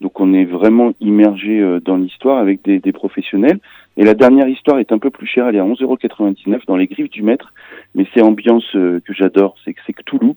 Donc 0.00 0.18
on 0.20 0.32
est 0.32 0.46
vraiment 0.46 0.92
immergé 1.00 1.60
euh, 1.60 1.80
dans 1.80 1.96
l'histoire 1.96 2.38
avec 2.38 2.64
des, 2.64 2.78
des 2.78 2.92
professionnels. 2.92 3.58
Et 3.96 4.04
la 4.04 4.14
dernière 4.14 4.48
histoire 4.48 4.78
est 4.78 4.92
un 4.92 4.98
peu 4.98 5.10
plus 5.10 5.26
chère, 5.26 5.48
elle 5.48 5.56
est 5.56 5.60
à 5.60 5.64
11,99€ 5.64 6.60
dans 6.66 6.76
les 6.76 6.86
griffes 6.86 7.10
du 7.10 7.22
maître, 7.22 7.52
mais 7.94 8.06
c'est 8.14 8.22
ambiance 8.22 8.64
euh, 8.74 9.00
que 9.04 9.12
j'adore, 9.12 9.56
c'est 9.64 9.74
que 9.74 9.80
c'est 9.86 9.92
Cthulhu. 9.92 10.32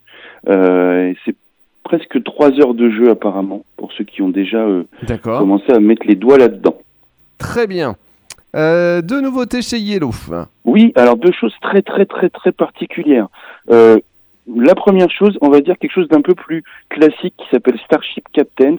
Euh, 0.50 1.13
c'est 1.24 1.36
presque 1.84 2.24
trois 2.24 2.52
heures 2.60 2.74
de 2.74 2.90
jeu 2.90 3.10
apparemment 3.10 3.64
pour 3.78 3.92
ceux 3.94 4.04
qui 4.04 4.22
ont 4.22 4.30
déjà 4.30 4.60
euh, 4.60 4.84
commencé 5.24 5.72
à 5.72 5.80
mettre 5.80 6.08
les 6.08 6.16
doigts 6.16 6.38
là-dedans. 6.38 6.78
Très 7.38 7.68
bien. 7.68 7.96
Euh, 8.56 9.02
deux 9.02 9.22
nouveautés 9.22 9.62
chez 9.62 9.78
Yellow. 9.78 10.12
Oui, 10.66 10.92
alors 10.96 11.18
deux 11.18 11.32
choses 11.32 11.56
très 11.62 11.82
très 11.82 12.06
très 12.06 12.30
très 12.30 12.52
particulières. 12.52 13.28
Euh, 13.72 13.98
la 14.48 14.76
première 14.76 15.10
chose, 15.10 15.38
on 15.42 15.50
va 15.50 15.62
dire 15.62 15.78
quelque 15.80 15.94
chose 15.94 16.10
d'un 16.10 16.22
peu 16.22 16.36
plus 16.36 16.64
classique 16.90 17.34
qui 17.38 17.46
s'appelle 17.50 17.80
Starship 17.86 18.26
Captains. 18.34 18.76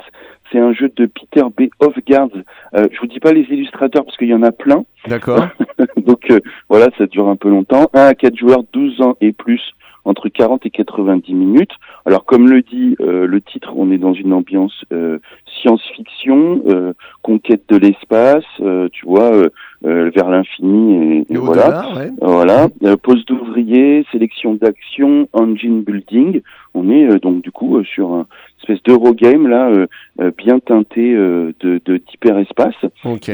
C'est 0.52 0.58
un 0.58 0.72
jeu 0.72 0.90
de 0.94 1.06
Peter 1.06 1.44
B. 1.56 1.68
Hofgaard. 1.80 2.28
Euh, 2.74 2.86
je 2.92 3.00
vous 3.00 3.06
dis 3.06 3.18
pas 3.18 3.32
les 3.32 3.42
illustrateurs 3.42 4.04
parce 4.04 4.16
qu'il 4.16 4.28
y 4.28 4.34
en 4.34 4.42
a 4.42 4.52
plein. 4.52 4.84
D'accord. 5.06 5.46
Donc 5.96 6.30
euh, 6.30 6.40
voilà, 6.68 6.88
ça 6.98 7.06
dure 7.06 7.28
un 7.28 7.36
peu 7.36 7.48
longtemps. 7.48 7.88
1 7.94 8.06
à 8.06 8.14
4 8.14 8.36
joueurs, 8.36 8.62
12 8.72 9.00
ans 9.00 9.16
et 9.20 9.32
plus, 9.32 9.62
entre 10.04 10.28
40 10.28 10.66
et 10.66 10.70
90 10.70 11.34
minutes. 11.34 11.72
Alors 12.06 12.24
comme 12.24 12.48
le 12.48 12.62
dit 12.62 12.96
euh, 13.00 13.26
le 13.26 13.40
titre, 13.40 13.72
on 13.76 13.90
est 13.90 13.98
dans 13.98 14.12
une 14.12 14.32
ambiance 14.32 14.84
euh, 14.92 15.18
science-fiction, 15.60 16.62
euh, 16.66 16.92
conquête 17.22 17.62
de 17.68 17.76
l'espace, 17.76 18.44
euh, 18.60 18.88
tu 18.92 19.06
vois, 19.06 19.34
euh, 19.34 19.48
euh, 19.84 20.10
vers 20.14 20.28
l'infini 20.28 21.24
et, 21.28 21.32
et 21.32 21.36
voilà. 21.36 21.86
ouais. 21.96 22.10
Voilà, 22.20 22.68
euh, 22.84 22.96
poste 22.96 23.28
d'ouvrier, 23.28 24.04
sélection 24.12 24.54
d'action, 24.54 25.28
engine 25.32 25.82
building. 25.82 26.42
On 26.74 26.90
est 26.90 27.08
euh, 27.10 27.18
donc 27.18 27.42
du 27.42 27.50
coup 27.50 27.76
euh, 27.76 27.84
sur 27.84 28.12
un 28.12 28.26
espèce 28.64 28.82
d'Eurogame 28.84 29.46
là, 29.48 29.68
euh, 29.68 29.86
euh, 30.20 30.30
bien 30.36 30.58
teinté 30.58 31.14
euh, 31.14 31.52
de 31.60 31.80
d'hyperespace. 31.86 32.74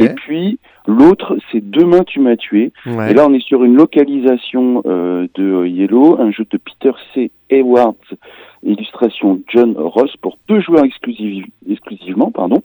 Et 0.03 0.09
puis 0.15 0.59
l'autre, 0.87 1.37
c'est 1.50 1.69
Demain 1.71 2.03
tu 2.05 2.21
m'as 2.21 2.37
tué. 2.37 2.73
Ouais. 2.87 3.11
Et 3.11 3.15
là, 3.15 3.27
on 3.29 3.32
est 3.35 3.44
sur 3.44 3.65
une 3.65 3.77
localisation 3.77 4.82
de 4.85 5.67
Yellow, 5.67 6.21
un 6.21 6.31
jeu 6.31 6.44
de 6.50 6.59
Peter 6.59 6.93
C. 7.15 7.31
Hayward, 7.50 7.97
illustration 8.62 9.41
John 9.49 9.75
Ross 9.77 10.15
pour 10.17 10.38
deux 10.49 10.61
joueurs 10.61 10.85
exclusiv- 10.85 11.47
exclusivement, 11.69 12.31
pardon, 12.31 12.62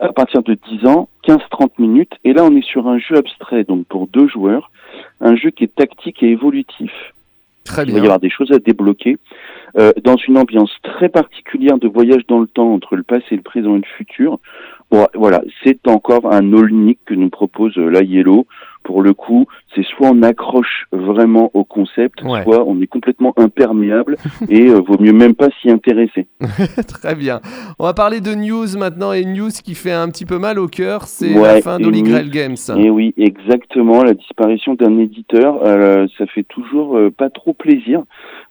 à 0.00 0.12
partir 0.12 0.42
de 0.42 0.54
10 0.70 0.86
ans, 0.86 1.08
15-30 1.26 1.70
minutes. 1.78 2.12
Et 2.24 2.32
là, 2.32 2.44
on 2.44 2.54
est 2.56 2.64
sur 2.64 2.88
un 2.88 2.98
jeu 2.98 3.16
abstrait, 3.16 3.64
donc 3.64 3.86
pour 3.86 4.06
deux 4.08 4.28
joueurs, 4.28 4.70
un 5.20 5.36
jeu 5.36 5.50
qui 5.50 5.64
est 5.64 5.74
tactique 5.74 6.22
et 6.22 6.30
évolutif. 6.30 6.92
Très 7.74 7.84
Il 7.84 7.92
va 7.92 7.98
y 7.98 8.02
avoir 8.02 8.20
des 8.20 8.30
choses 8.30 8.52
à 8.52 8.58
débloquer 8.58 9.18
euh, 9.76 9.92
dans 10.04 10.16
une 10.16 10.38
ambiance 10.38 10.70
très 10.82 11.08
particulière 11.08 11.78
de 11.78 11.88
voyage 11.88 12.22
dans 12.28 12.38
le 12.38 12.46
temps 12.46 12.72
entre 12.72 12.94
le 12.94 13.02
passé, 13.02 13.24
le 13.32 13.42
présent 13.42 13.74
et 13.74 13.78
le 13.78 13.96
futur. 13.96 14.38
Bon, 14.90 15.06
voilà, 15.14 15.42
c'est 15.64 15.88
encore 15.88 16.32
un 16.32 16.52
all-nick 16.52 17.00
que 17.04 17.14
nous 17.14 17.30
propose 17.30 17.76
euh, 17.78 17.88
la 17.88 18.02
Yellow. 18.02 18.46
Pour 18.84 19.02
le 19.02 19.12
coup, 19.14 19.46
c'est 19.74 19.84
soit 19.84 20.10
on 20.12 20.22
accroche 20.22 20.86
vraiment 20.92 21.50
au 21.54 21.64
concept, 21.64 22.22
Ouais. 22.22 22.42
soit 22.44 22.64
on 22.66 22.80
est 22.80 22.86
complètement 22.86 23.32
imperméable 23.36 24.16
et 24.48 24.68
euh, 24.68 24.80
vaut 24.86 24.98
mieux 25.00 25.12
même 25.12 25.34
pas 25.34 25.48
s'y 25.60 25.70
intéresser. 25.70 26.28
Très 26.88 27.14
bien. 27.14 27.40
On 27.78 27.84
va 27.84 27.94
parler 27.94 28.20
de 28.20 28.34
news 28.34 28.78
maintenant 28.78 29.12
et 29.12 29.24
news 29.24 29.48
qui 29.64 29.74
fait 29.74 29.90
un 29.92 30.08
petit 30.08 30.24
peu 30.26 30.38
mal 30.38 30.58
au 30.58 30.68
cœur, 30.68 31.02
c'est 31.04 31.34
Ouais, 31.36 31.54
la 31.56 31.60
fin 31.60 31.78
news. 31.78 31.90
Grail 32.02 32.30
Games. 32.30 32.56
Et 32.76 32.90
oui, 32.90 33.12
exactement, 33.16 34.04
la 34.04 34.14
disparition 34.14 34.74
d'un 34.74 34.98
éditeur, 34.98 35.60
euh, 35.64 36.06
ça 36.18 36.26
fait 36.26 36.44
toujours 36.44 36.96
euh, 36.96 37.10
pas 37.10 37.30
trop 37.30 37.52
plaisir 37.54 38.02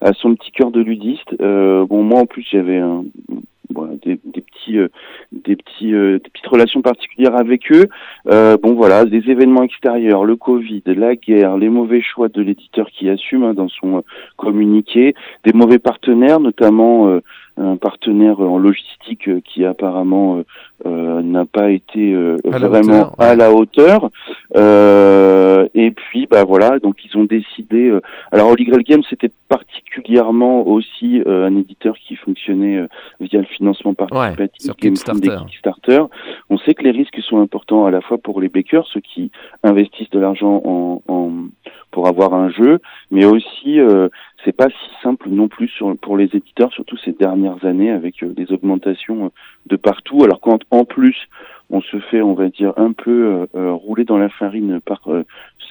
à 0.02 0.12
son 0.13 0.36
petit 0.36 0.52
cœur 0.52 0.72
de 0.72 0.82
ludiste. 0.82 1.36
Bon, 1.40 2.04
moi 2.04 2.22
en 2.22 2.25
plus 2.25 2.46
j'avais 2.52 2.80
un- 2.80 3.04
des, 4.03 4.20
des 4.24 4.42
petits, 4.42 4.77
euh, 4.77 4.88
des 5.32 5.56
petits, 5.56 5.94
euh, 5.94 6.13
des 6.13 6.30
petites 6.30 6.48
relations 6.48 6.82
particulières 6.82 7.36
avec 7.36 7.72
eux. 7.72 7.88
Euh, 8.30 8.58
bon 8.58 8.74
voilà, 8.74 9.06
des 9.06 9.30
événements 9.30 9.63
extérieurs, 9.63 10.25
le 10.25 10.36
Covid, 10.36 10.84
la 10.86 11.15
guerre, 11.15 11.58
les 11.58 11.70
mauvais 11.70 12.01
choix 12.01 12.30
de 12.30 12.42
l'éditeur 12.42 12.89
qui 12.89 13.10
assume 13.10 13.44
hein, 13.44 13.53
dans 13.53 13.70
son 13.70 14.03
communiqué, 14.38 15.15
des 15.44 15.53
mauvais 15.53 15.80
partenaires, 15.80 16.39
notamment 16.39 17.20
un 17.58 17.77
partenaire 17.77 18.39
en 18.39 18.58
logistique 18.58 19.30
qui 19.44 19.65
apparemment 19.65 20.38
euh, 20.38 20.44
euh, 20.86 21.22
n'a 21.22 21.46
pas 21.46 21.70
été 21.70 22.13
euh, 22.13 22.38
À 22.51 22.58
vraiment 22.58 23.12
hauteur, 23.12 23.20
ouais. 23.20 23.25
à 23.25 23.36
la 23.36 23.51
hauteur. 23.51 24.10
Et 25.86 25.92
puis 25.92 26.28
bah 26.32 26.44
voilà, 26.52 26.80
donc 26.80 26.96
ils 27.06 27.13
ont 27.18 27.25
décidé. 27.38 27.82
euh, 27.90 28.02
alors 28.32 28.48
Holy 28.52 28.66
Grail 28.66 28.84
Games 28.84 29.04
c'était 29.10 29.32
particulièrement 29.50 30.66
aussi 30.68 31.22
euh, 31.28 31.48
un 31.48 31.56
éditeur 31.58 31.96
qui 31.98 32.16
fonctionnait 32.16 32.78
euh, 32.78 32.88
via 33.20 33.40
le 33.40 33.46
financement 33.46 33.94
participatif 33.94 34.66
des 35.22 35.30
Kickstarter. 35.48 36.02
On 36.50 36.58
sait 36.58 36.74
que 36.74 36.84
les 36.84 36.92
risques 36.92 37.20
sont 37.22 37.40
importants 37.48 37.86
à 37.86 37.92
la 37.92 38.02
fois 38.02 38.18
pour 38.18 38.40
les 38.42 38.50
backers, 38.50 38.88
ceux 38.94 39.02
qui 39.02 39.32
investissent 39.63 40.10
de 40.12 40.20
l'argent 40.20 40.62
en, 40.63 41.02
en- 41.08 41.32
pour 41.92 42.08
avoir 42.08 42.34
un 42.34 42.50
jeu, 42.50 42.80
mais 43.12 43.25
aussi 43.25 43.78
c'est 44.44 44.56
pas 44.63 44.70
si 44.70 44.90
simple 45.04 45.30
non 45.30 45.48
plus 45.48 45.68
sur, 45.68 45.96
pour 45.98 46.18
les 46.18 46.30
éditeurs, 46.40 46.72
surtout 46.74 46.98
ces 46.98 47.12
dernières 47.13 47.63
années 47.66 47.92
avec 47.92 48.16
des 48.24 48.52
augmentations 48.52 49.32
de 49.68 49.75
partout. 49.75 50.24
Alors 50.24 50.40
quand 50.40 50.60
en 50.72 50.86
plus 50.86 51.18
on 51.70 51.82
se 51.82 51.98
fait, 52.10 52.22
on 52.22 52.34
va 52.34 52.50
dire, 52.50 52.74
un 52.78 52.92
peu 52.92 53.48
euh, 53.56 53.72
rouler 53.74 54.04
dans 54.06 54.18
la 54.18 54.30
farine 54.30 54.80
par 54.82 55.02
euh, 55.08 55.24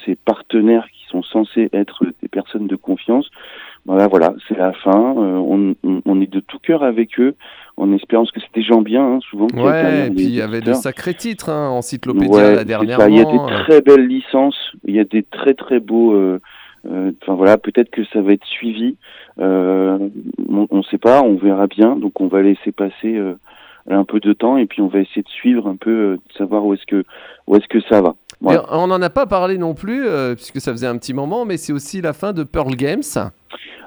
ces 0.04 0.14
partenaires 0.16 0.86
qui 0.92 1.04
sont 1.08 1.22
censés 1.22 1.68
être 1.72 2.04
des 2.22 2.28
personnes 2.28 2.66
de 2.66 2.76
confiance, 2.76 3.28
Voilà, 3.84 4.06
voilà, 4.06 4.32
c'est 4.46 4.56
la 4.56 4.72
fin. 4.72 5.14
Euh, 5.18 5.36
on, 5.54 5.74
on- 5.82 6.02
on 6.06 6.20
est 6.20 6.30
de 6.32 6.38
tout 6.40 6.58
cœur 6.60 6.84
avec 6.84 7.18
eux, 7.18 7.34
en 7.76 7.92
espérant 7.92 8.24
que 8.24 8.38
c'est 8.40 8.54
des 8.54 8.62
gens 8.62 8.80
bien, 8.80 9.04
hein, 9.04 9.18
souvent. 9.28 9.48
Ouais, 9.54 10.06
et 10.06 10.10
puis 10.10 10.24
il 10.24 10.34
y 10.34 10.40
avait 10.40 10.60
de 10.60 10.72
sacrés 10.72 11.14
titres, 11.14 11.48
hein, 11.50 11.68
Encyclopédia 11.70 12.30
Ouais, 12.30 12.54
la 12.54 12.64
ça. 12.96 13.08
Il 13.08 13.16
y 13.16 13.20
a 13.20 13.24
des 13.24 13.38
euh, 13.38 13.64
très 13.64 13.80
belles 13.82 14.06
licences, 14.06 14.56
il 14.86 14.94
y 14.94 15.00
a 15.00 15.04
des 15.04 15.24
très 15.24 15.54
très 15.54 15.80
beaux. 15.80 16.12
euh, 16.14 16.38
euh, 16.86 17.10
Enfin 17.22 17.34
voilà, 17.34 17.58
peut-être 17.58 17.90
que 17.90 18.04
ça 18.12 18.22
va 18.22 18.32
être 18.32 18.44
suivi. 18.46 18.96
Euh, 19.40 19.98
on 20.48 20.68
ne 20.78 20.82
sait 20.84 20.98
pas, 20.98 21.22
on 21.22 21.34
verra 21.34 21.66
bien. 21.66 21.96
Donc 21.96 22.20
on 22.20 22.28
va 22.28 22.40
laisser 22.42 22.70
passer 22.70 23.16
euh, 23.16 23.34
un 23.90 24.04
peu 24.04 24.20
de 24.20 24.32
temps 24.32 24.56
et 24.58 24.66
puis 24.66 24.80
on 24.80 24.86
va 24.88 25.00
essayer 25.00 25.22
de 25.22 25.28
suivre 25.28 25.66
un 25.68 25.76
peu, 25.76 26.18
de 26.28 26.32
savoir 26.38 26.64
où 26.64 26.74
est-ce 26.74 26.86
que 26.86 27.02
où 27.48 27.56
est-ce 27.56 27.66
que 27.66 27.80
ça 27.88 28.00
va. 28.00 28.14
On 28.44 28.86
n'en 28.86 29.00
a 29.02 29.10
pas 29.10 29.26
parlé 29.26 29.58
non 29.58 29.74
plus, 29.74 30.04
euh, 30.06 30.34
puisque 30.34 30.60
ça 30.60 30.72
faisait 30.72 30.86
un 30.86 30.98
petit 30.98 31.14
moment, 31.14 31.44
mais 31.44 31.56
c'est 31.56 31.72
aussi 31.72 32.00
la 32.00 32.12
fin 32.12 32.32
de 32.32 32.42
Pearl 32.44 32.74
Games. 32.74 33.02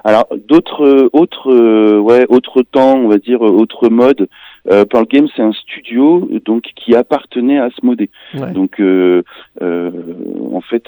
Alors 0.04 0.28
d'autres 0.48 0.84
euh, 0.86 1.10
autres 1.12 1.52
euh, 1.52 1.98
ouais 1.98 2.26
autres 2.28 2.62
temps, 2.62 2.94
on 2.96 3.08
va 3.08 3.18
dire 3.18 3.42
autre 3.42 3.88
mode. 3.88 4.28
Euh, 4.70 4.84
Pearl 4.84 5.06
Games 5.06 5.26
c'est 5.34 5.42
un 5.42 5.52
studio 5.52 6.28
donc 6.44 6.62
qui 6.76 6.94
appartenait 6.94 7.58
à 7.58 7.64
Asmodée. 7.64 8.10
Ouais. 8.34 8.52
Donc, 8.52 8.78
euh, 8.80 9.22
en 9.60 10.60
fait, 10.60 10.84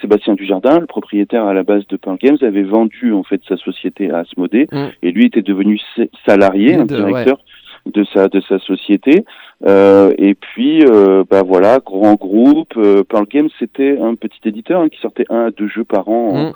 Sébastien 0.00 0.34
Dujardin, 0.34 0.80
le 0.80 0.86
propriétaire 0.86 1.44
à 1.46 1.54
la 1.54 1.62
base 1.62 1.86
de 1.88 1.96
Pearl 1.96 2.16
Games, 2.20 2.38
avait 2.42 2.62
vendu 2.62 3.12
en 3.12 3.22
fait 3.22 3.40
sa 3.48 3.56
société 3.56 4.10
à 4.10 4.18
Asmodée, 4.20 4.66
Mm. 4.72 4.86
et 5.02 5.12
lui 5.12 5.26
était 5.26 5.42
devenu 5.42 5.78
sa- 5.96 6.02
salarié, 6.26 6.74
un 6.74 6.84
directeur 6.86 7.38
de 7.86 8.04
sa 8.12 8.28
de 8.28 8.40
sa 8.42 8.58
société. 8.58 9.24
Euh, 9.66 10.12
et 10.18 10.34
puis, 10.34 10.84
euh, 10.86 11.24
bah 11.28 11.42
voilà, 11.42 11.78
grand 11.84 12.14
groupe. 12.14 12.74
Euh, 12.76 13.02
Pearl 13.04 13.26
Games, 13.26 13.48
c'était 13.58 13.98
un 13.98 14.14
petit 14.14 14.40
éditeur 14.46 14.80
hein, 14.80 14.88
qui 14.88 14.98
sortait 15.00 15.26
un 15.28 15.46
à 15.46 15.50
deux 15.50 15.68
jeux 15.68 15.84
par 15.84 16.08
an. 16.08 16.28
en- 16.28 16.50
Mm. 16.50 16.52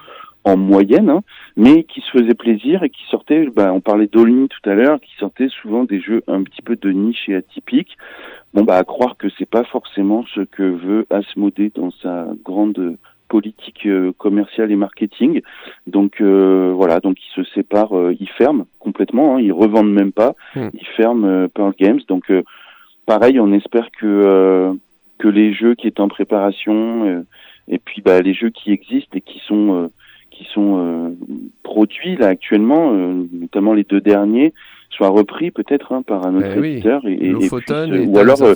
en 0.47 0.59
moyenne, 0.59 1.09
hein, 1.09 1.23
mais 1.57 1.85
qui 1.85 2.03
se 2.03 2.11
faisait 2.11 2.35
plaisir 2.35 2.83
et 2.83 2.91
qui 2.91 3.03
sortait, 3.11 3.47
bah, 3.47 3.73
on 3.73 3.81
parlait 3.81 4.09
d'Olmi 4.09 4.49
tout 4.49 4.69
à 4.69 4.75
l'heure, 4.75 5.01
qui 5.01 5.15
sortait 5.19 5.49
souvent 5.49 5.85
des 5.85 6.01
jeux 6.03 6.23
un 6.29 6.43
petit 6.43 6.61
peu 6.61 6.77
de 6.77 6.91
niche 6.91 7.31
et 7.31 7.35
atypiques. 7.35 7.97
Bon, 8.53 8.63
bah, 8.63 8.77
à 8.77 8.85
croire 8.85 9.17
que 9.17 9.29
c'est 9.39 9.49
pas 9.49 9.65
forcément 9.65 10.23
ce 10.35 10.43
que 10.43 10.63
veut 10.63 11.07
Asmodée 11.09 11.73
dans 11.75 11.91
sa 12.03 12.27
grande 12.45 12.99
politique 13.29 13.87
euh, 13.87 14.13
commerciale 14.19 14.71
et 14.71 14.77
marketing. 14.77 15.41
Donc 15.87 16.21
euh, 16.21 16.73
voilà, 16.77 17.01
donc 17.01 17.17
ils 17.25 17.35
se 17.43 17.51
séparent, 17.55 17.97
euh, 17.97 18.15
ils 18.21 18.29
ferment 18.29 18.67
complètement, 18.81 19.37
hein, 19.37 19.41
ils 19.41 19.51
revendent 19.53 19.91
même 19.95 20.13
pas, 20.13 20.35
Mm. 20.55 20.69
ils 20.75 20.87
ferment 20.89 21.27
euh, 21.27 21.49
Pearl 21.49 21.73
Games. 21.79 22.01
Donc 22.07 22.31
euh, 22.31 22.43
pareil, 23.07 23.39
on 23.41 23.53
espère 23.53 23.91
que 23.91 24.07
euh, 24.07 24.73
que 25.19 25.29
les 25.29 25.53
jeux 25.53 25.75
qui 25.75 25.87
étaient 25.87 26.01
en 26.01 26.09
préparation 26.09 27.05
euh, 27.07 27.23
et 27.69 27.79
puis 27.79 28.03
bah, 28.03 28.21
les 28.21 28.35
jeux 28.35 28.51
qui 28.51 28.73
existent 28.73 29.17
et 29.17 29.21
qui 29.21 29.41
sont 29.47 29.75
euh, 29.75 29.89
qui 30.31 30.45
sont 30.53 30.79
euh, 30.79 31.11
produits 31.63 32.17
là 32.17 32.27
actuellement, 32.29 32.93
euh, 32.93 33.25
notamment 33.33 33.73
les 33.73 33.85
deux 33.85 34.01
derniers, 34.01 34.53
soient 34.91 35.09
repris 35.09 35.51
peut-être 35.53 35.93
hein, 35.93 36.03
par 36.03 36.27
un 36.27 36.37
autre 36.37 36.49
Eh 36.57 36.61
oui, 36.61 36.73
éditeur 36.73 37.07
et, 37.07 37.13
et- 37.13 37.27
et 37.27 37.33
Lofoten 37.33 37.91
puissent, 37.91 38.03
et 38.03 38.07
ou 38.07 38.19
alors 38.19 38.37
euh, 38.43 38.55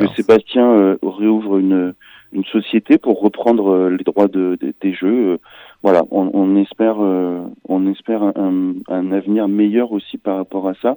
que 0.00 0.14
Sébastien 0.16 0.68
euh, 0.70 0.96
réouvre 1.02 1.58
une 1.58 1.94
une 2.32 2.44
société 2.44 2.96
pour 2.96 3.20
reprendre 3.20 3.70
euh, 3.72 3.90
les 3.90 4.04
droits 4.04 4.28
de, 4.28 4.56
de- 4.60 4.72
des 4.80 4.92
jeux. 4.92 5.32
euh, 5.32 5.36
voilà, 5.82 6.02
on, 6.12 6.30
on 6.32 6.54
espère 6.56 6.96
euh, 7.00 7.40
on 7.68 7.88
espère 7.90 8.22
un, 8.22 8.74
un 8.88 9.10
avenir 9.12 9.48
meilleur 9.48 9.90
aussi 9.92 10.16
par 10.18 10.36
rapport 10.36 10.68
à 10.68 10.74
ça. 10.82 10.96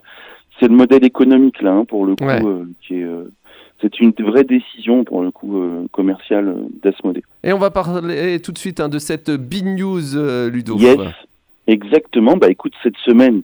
C'est 0.60 0.67
le 0.67 0.75
modèle 0.75 1.03
économique 1.03 1.62
là 1.62 1.72
hein, 1.74 1.86
pour 1.86 2.05
le 2.05 2.15
coup 2.15 2.25
Ouais. 2.25 2.43
euh, 2.45 2.65
qui 2.81 2.95
est 3.00 3.03
euh, 3.03 3.31
c'est 3.81 4.00
une 4.00 4.13
vraie 4.19 4.45
décision 4.45 5.03
pour 5.03 5.24
le 5.24 5.31
coup 5.31 5.57
euh, 5.62 5.88
commerciale 5.91 6.48
euh, 6.48 6.67
d'Asmodée. 6.81 7.24
Et 7.43 7.51
on 7.51 7.57
va 7.60 7.69
parler 7.72 8.39
tout 8.39 8.51
de 8.53 8.57
suite 8.57 8.79
hein, 8.79 8.88
de 8.88 8.98
cette 9.00 9.29
big 9.31 9.65
news, 9.65 10.00
Ludo. 10.50 10.77
Yes, 10.77 10.98
exactement. 11.67 12.38
Bah 12.38 12.50
écoute, 12.50 12.74
cette 12.81 12.98
semaine, 12.98 13.41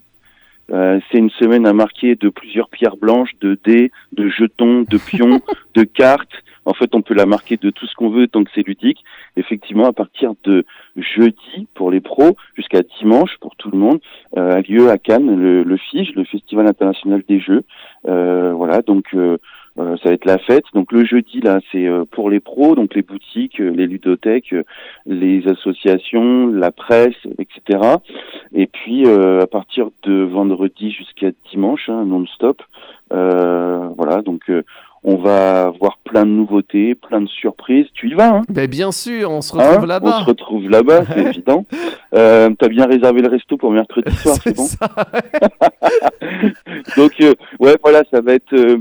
c'est 0.70 1.18
une 1.18 1.32
semaine 1.32 1.66
à 1.66 1.74
marquer 1.74 2.16
de 2.16 2.30
plusieurs 2.30 2.70
pierres 2.70 2.96
blanches, 2.98 3.32
de 3.42 3.58
dés, 3.66 3.92
de 4.14 4.30
jetons, 4.30 4.84
de 4.88 4.98
pions, 4.98 5.42
de 5.74 5.84
cartes. 5.84 6.32
En 6.66 6.74
fait, 6.74 6.94
on 6.94 7.02
peut 7.02 7.16
la 7.16 7.26
marquer 7.26 7.58
de 7.58 7.72
tout 7.72 7.88
ce 7.88 7.96
qu'on 7.96 8.10
veut 8.10 8.28
tant 8.28 8.44
que 8.44 8.52
c'est 8.54 8.66
ludique. 8.66 9.04
Effectivement, 9.36 9.88
à 9.88 9.94
partir 9.94 10.34
de 10.44 10.66
jeudi 11.02 11.68
pour 11.74 11.92
les 11.92 12.02
pros 12.02 12.36
jusqu'à 12.56 12.82
dimanche 13.00 13.38
pour 13.40 13.56
tout 13.56 13.72
le 13.72 13.78
monde, 13.78 14.00
euh, 14.38 14.58
a 14.58 14.62
lieu 14.62 14.90
à 14.90 14.98
Cannes 14.98 15.36
le, 15.36 15.78
FIGE, 15.78 16.14
le 16.16 16.24
Festival 16.24 16.68
international 16.68 17.24
des 17.28 17.40
jeux. 17.40 17.64
Euh, 18.08 18.54
voilà, 18.54 18.82
donc 18.82 19.06
euh, 19.14 19.38
ça 19.78 20.10
va 20.10 20.12
être 20.12 20.26
la 20.26 20.38
fête. 20.40 20.66
Donc 20.74 20.92
le 20.92 21.06
jeudi 21.06 21.40
là, 21.42 21.60
c'est 21.72 21.88
pour 22.12 22.30
les 22.30 22.40
pros, 22.40 22.76
donc 22.76 22.96
les 22.96 23.02
boutiques, 23.02 23.60
les 23.60 23.88
ludothèques, 23.88 24.54
les 25.06 25.48
associations, 25.48 26.48
la 26.48 26.72
presse, 26.72 27.16
etc. 27.38 27.80
Et 28.54 28.68
puis 28.68 29.08
à 29.08 29.48
partir 29.48 29.90
de 30.04 30.24
vendredi 30.24 30.92
jusqu'à 30.92 31.30
dimanche, 31.52 31.88
hein, 31.88 32.04
non-stop. 32.06 32.62
Voilà, 33.10 34.22
donc 34.22 34.52
on 35.04 35.16
va 35.16 35.70
voir 35.80 35.99
plein 36.10 36.26
de 36.26 36.32
nouveautés, 36.32 36.96
plein 36.96 37.22
de 37.22 37.28
surprises. 37.28 37.86
Tu 37.94 38.10
y 38.10 38.14
vas, 38.16 38.38
hein 38.38 38.42
Ben, 38.50 38.68
bien 38.68 38.92
sûr, 38.92 39.30
on 39.30 39.42
se 39.42 39.56
Hein 39.56 39.60
retrouve 39.60 39.84
On 39.84 39.88
là-bas. 39.88 40.20
se 40.22 40.26
retrouve 40.26 40.70
là-bas, 40.70 41.04
c'est 41.14 41.20
évident. 41.22 41.66
Euh, 42.16 42.50
T'as 42.58 42.68
bien 42.68 42.86
réservé 42.88 43.22
le 43.22 43.30
resto 43.30 43.58
pour 43.58 43.72
mercredi 43.72 44.12
soir, 44.16 44.36
c'est 44.44 44.56
bon 44.56 44.66
ça. 44.66 44.90
Donc 46.98 47.12
euh, 47.22 47.34
ouais, 47.60 47.76
voilà, 47.84 48.04
ça 48.12 48.22
va 48.22 48.34
être, 48.34 48.54
euh, 48.54 48.78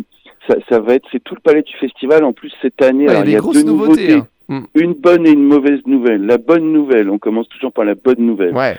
ça, 0.49 0.54
ça 0.68 0.80
va 0.80 0.94
être, 0.94 1.06
c'est 1.12 1.23
tout 1.23 1.35
le 1.35 1.40
palais 1.40 1.62
du 1.62 1.73
festival. 1.78 2.25
En 2.25 2.32
plus 2.32 2.52
cette 2.62 2.80
année, 2.82 3.04
Ouais, 3.04 3.11
alors, 3.11 3.25
il 3.25 3.30
y 3.32 3.37
a 3.37 3.40
deux 3.40 3.62
nouveautés. 3.62 4.08
nouveautés, 4.14 4.23
hein. 4.49 4.62
une 4.75 4.94
bonne 4.94 5.26
et 5.26 5.30
une 5.30 5.44
mauvaise 5.44 5.80
nouvelle. 5.87 6.25
La 6.25 6.38
bonne 6.38 6.73
nouvelle, 6.73 7.11
on 7.11 7.18
commence 7.18 7.49
toujours 7.49 7.73
par 7.73 7.85
la 7.85 7.94
bonne 7.94 8.20
nouvelle. 8.20 8.54
Ouais. 8.54 8.76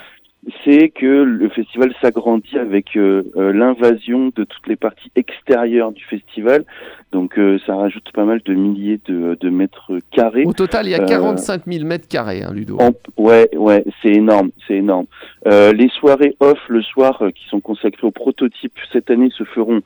C'est 0.63 0.89
que 0.89 1.05
le 1.05 1.49
festival 1.49 1.93
s'agrandit 2.01 2.57
avec 2.57 2.95
euh, 2.95 3.23
euh, 3.35 3.51
l'invasion 3.51 4.31
de 4.35 4.43
toutes 4.45 4.67
les 4.67 4.77
parties 4.77 5.11
extérieures 5.15 5.91
du 5.91 6.03
festival. 6.05 6.63
Donc 7.11 7.37
euh, 7.37 7.59
ça 7.65 7.75
rajoute 7.75 8.09
pas 8.13 8.23
mal 8.23 8.41
de 8.45 8.53
milliers 8.53 8.99
de, 9.05 9.37
de 9.39 9.49
mètres 9.49 9.91
carrés. 10.11 10.43
Au 10.45 10.53
total, 10.53 10.87
il 10.87 10.91
y 10.91 10.95
a 10.95 11.01
Euh, 11.01 11.05
45 11.05 11.63
000 11.67 11.85
mètres 11.85 12.07
carrés, 12.07 12.43
hein, 12.43 12.51
Ludo. 12.53 12.77
En- 12.79 12.91
ouais, 13.21 13.49
ouais, 13.55 13.83
c'est 14.01 14.11
énorme, 14.13 14.51
c'est 14.67 14.75
énorme. 14.75 15.05
Les 15.45 15.89
soirées 15.89 16.35
off 16.39 16.59
le 16.69 16.81
soir 16.81 17.21
qui 17.35 17.45
sont 17.49 17.59
consacrées 17.59 18.07
aux 18.07 18.11
prototypes 18.11 18.73
cette 18.93 19.09
année 19.11 19.29
se 19.37 19.43
feront 19.43 19.81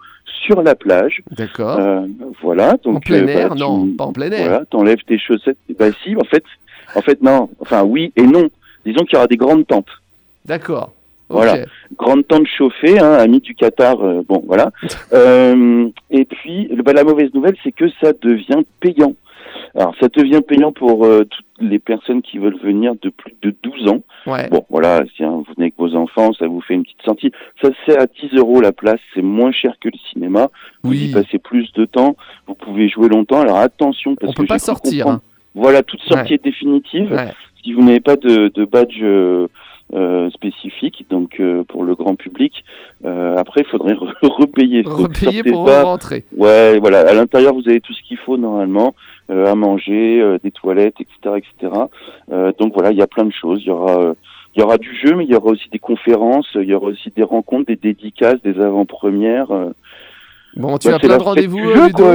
sur 0.45 0.61
la 0.61 0.75
plage. 0.75 1.23
D'accord. 1.31 1.79
Voilà, 2.41 2.75
donc 2.83 2.97
en 2.97 2.99
plein 2.99 3.25
air 3.27 3.49
bah, 3.49 3.55
tu- 3.55 3.61
Non, 3.61 3.87
pas 3.97 4.03
en 4.05 4.13
plein 4.13 4.31
air. 4.31 4.47
Voilà, 4.49 4.65
t'enlèves 4.65 5.03
tes 5.07 5.17
chaussettes. 5.17 5.57
Bah 5.79 5.91
si, 6.03 6.15
en 6.15 6.23
fait, 6.25 6.43
en 6.95 7.01
fait 7.01 7.21
non. 7.21 7.49
Enfin 7.59 7.83
oui 7.83 8.11
et 8.15 8.23
non. 8.23 8.49
Disons 8.85 9.03
qu'il 9.05 9.13
y 9.13 9.17
aura 9.17 9.27
des 9.27 9.37
grandes 9.37 9.65
tentes. 9.65 9.87
D'accord. 10.45 10.91
Voilà. 11.29 11.65
grande 11.97 12.27
tente 12.27 12.45
chauffée, 12.45 12.99
hein, 12.99 13.13
ami 13.13 13.39
du 13.39 13.55
Qatar, 13.55 13.99
euh, 14.03 14.21
bon 14.27 14.43
voilà. 14.45 14.71
Euh, 15.13 15.87
et 16.11 16.25
puis 16.25 16.69
bah, 16.83 16.93
la 16.93 17.03
mauvaise 17.03 17.33
nouvelle, 17.33 17.55
c'est 17.63 17.71
que 17.71 17.85
ça 18.01 18.11
devient 18.21 18.63
payant. 18.79 19.13
Alors 19.75 19.95
ça 19.99 20.07
devient 20.09 20.41
payant 20.47 20.71
pour 20.71 21.05
euh, 21.05 21.23
toutes 21.25 21.45
les 21.59 21.79
personnes 21.79 22.21
qui 22.21 22.37
veulent 22.39 22.57
venir 22.63 22.93
de 23.01 23.09
plus 23.09 23.33
de 23.41 23.55
12 23.63 23.87
ans. 23.89 24.01
Ouais. 24.27 24.47
Bon 24.49 24.63
voilà, 24.69 25.03
si 25.15 25.23
hein, 25.23 25.29
vous 25.31 25.43
venez 25.55 25.65
avec 25.67 25.75
vos 25.77 25.95
enfants, 25.95 26.33
ça 26.33 26.47
vous 26.47 26.61
fait 26.61 26.73
une 26.75 26.83
petite 26.83 27.01
sortie. 27.03 27.31
Ça 27.61 27.69
c'est 27.85 27.97
à 27.97 28.05
10 28.05 28.35
euros 28.37 28.61
la 28.61 28.71
place, 28.71 28.99
c'est 29.15 29.21
moins 29.23 29.51
cher 29.51 29.73
que 29.79 29.89
le 29.89 29.97
cinéma. 30.11 30.49
Vous 30.83 30.93
y 30.93 31.11
passez 31.11 31.39
plus 31.39 31.71
de 31.73 31.85
temps, 31.85 32.15
vous 32.47 32.55
pouvez 32.55 32.89
jouer 32.89 33.09
longtemps. 33.09 33.41
Alors 33.41 33.57
attention 33.57 34.15
parce 34.15 34.31
On 34.31 34.33
que 34.33 34.41
peut 34.41 34.47
pas 34.47 34.59
sortir. 34.59 35.07
hein. 35.07 35.21
Voilà, 35.55 35.81
toute 35.83 36.01
sortie 36.01 36.33
est 36.35 36.43
définitive 36.43 37.11
Ouais. 37.11 37.31
si 37.63 37.73
vous 37.73 37.83
n'avez 37.83 37.99
pas 38.01 38.15
de, 38.17 38.49
de 38.49 38.65
badge 38.65 39.01
euh, 39.93 40.29
spécifique, 40.31 41.05
donc 41.09 41.39
euh, 41.39 41.63
pour 41.63 41.83
le 41.83 41.93
grand 41.95 42.15
public, 42.15 42.63
euh, 43.05 43.35
après 43.37 43.61
il 43.61 43.67
faudrait 43.67 43.93
re- 43.93 44.13
repayer. 44.23 44.81
Repayer 44.85 45.43
pour 45.43 45.65
pas. 45.65 45.83
rentrer. 45.83 46.23
Ouais, 46.35 46.79
voilà. 46.79 47.01
À 47.01 47.13
l'intérieur, 47.13 47.53
vous 47.53 47.67
avez 47.67 47.79
tout 47.79 47.93
ce 47.93 48.01
qu'il 48.03 48.17
faut 48.17 48.37
normalement, 48.37 48.95
euh, 49.29 49.45
à 49.51 49.55
manger, 49.55 50.37
des 50.43 50.51
toilettes, 50.51 50.95
etc., 50.99 51.35
etc. 51.37 51.73
Donc 52.59 52.73
voilà, 52.73 52.91
il 52.91 52.97
y 52.97 53.01
a 53.01 53.07
plein 53.07 53.25
de 53.25 53.31
choses. 53.33 53.59
Il 53.61 53.67
y 53.67 53.71
aura, 53.71 54.13
il 54.55 54.59
y 54.59 54.63
aura 54.63 54.77
du 54.77 54.95
jeu, 54.97 55.15
mais 55.15 55.25
il 55.25 55.31
y 55.31 55.35
aura 55.35 55.51
aussi 55.51 55.69
des 55.69 55.79
conférences, 55.79 56.47
il 56.55 56.63
y 56.69 56.73
aura 56.73 56.87
aussi 56.87 57.11
des 57.15 57.23
rencontres, 57.23 57.67
des 57.67 57.75
dédicaces, 57.75 58.41
des 58.43 58.59
avant-premières. 58.59 59.47
Bon, 60.55 60.77
tu 60.77 60.87
Bah, 60.87 60.95
as 60.95 60.99
plein 60.99 61.17
de 61.17 61.23
rendez-vous, 61.23 61.59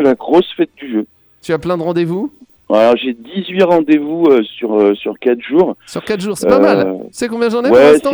la 0.02 0.14
grosse 0.14 0.50
fête 0.56 0.70
du 0.76 0.90
jeu. 0.92 1.06
Tu 1.42 1.52
as 1.52 1.58
plein 1.58 1.76
de 1.78 1.82
rendez-vous? 1.82 2.32
Alors 2.70 2.96
j'ai 2.96 3.14
18 3.14 3.62
rendez-vous 3.64 4.26
euh, 4.26 4.42
sur 4.42 4.74
euh, 4.78 4.94
sur 4.94 5.18
4 5.18 5.40
jours. 5.40 5.76
Sur 5.86 6.04
4 6.04 6.20
jours, 6.20 6.36
c'est 6.36 6.48
pas 6.48 6.56
Euh, 6.58 6.60
mal. 6.84 6.98
Tu 7.04 7.06
sais 7.12 7.28
combien 7.28 7.48
j'en 7.48 7.62
ai 7.64 7.68
pour 7.68 7.78
l'instant? 7.78 8.12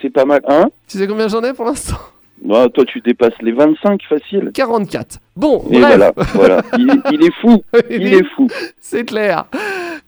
c'est 0.00 0.10
pas 0.10 0.24
mal. 0.24 0.40
Hein? 0.48 0.68
Tu 0.88 0.98
sais 0.98 1.06
combien 1.06 1.28
j'en 1.28 1.42
ai 1.42 1.52
pour 1.52 1.64
l'instant? 1.66 1.96
Non, 2.44 2.68
toi, 2.68 2.84
tu 2.84 3.00
dépasses 3.00 3.40
les 3.40 3.52
25 3.52 4.02
facile. 4.08 4.50
44. 4.52 5.18
Bon, 5.36 5.64
Et 5.70 5.78
bref. 5.80 5.96
voilà, 5.96 6.12
voilà. 6.34 6.62
Il, 6.78 7.00
il 7.12 7.24
est 7.24 7.32
fou, 7.40 7.62
il 7.88 8.12
est 8.14 8.24
fou. 8.34 8.48
C'est 8.80 9.04
clair. 9.04 9.46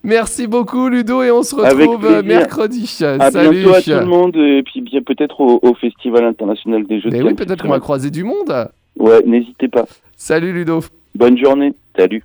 Merci 0.02 0.46
beaucoup 0.46 0.88
Ludo 0.88 1.22
et 1.22 1.30
on 1.30 1.42
se 1.42 1.54
retrouve 1.54 2.22
mercredi. 2.24 2.98
À 3.02 3.30
Salut. 3.30 3.50
bientôt 3.62 3.74
à 3.74 3.80
tout 3.82 3.90
le 3.90 4.04
monde, 4.04 4.36
et 4.36 4.62
puis 4.64 4.80
bien 4.82 5.00
peut-être 5.02 5.40
au, 5.40 5.58
au 5.62 5.74
Festival 5.74 6.24
international 6.24 6.84
des 6.86 7.00
jeux 7.00 7.10
Mais 7.10 7.20
de 7.20 7.24
oui, 7.24 7.34
peut-être 7.34 7.62
qu'on 7.62 7.68
va 7.68 7.80
croiser 7.80 8.10
du 8.10 8.24
monde. 8.24 8.68
Ouais, 8.98 9.22
n'hésitez 9.24 9.68
pas. 9.68 9.86
Salut 10.16 10.52
Ludo. 10.52 10.80
Bonne 11.14 11.38
journée. 11.38 11.72
Salut. 11.96 12.22